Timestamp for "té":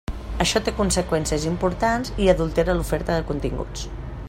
0.67-0.71